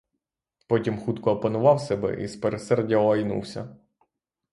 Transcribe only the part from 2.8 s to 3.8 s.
лайнувся.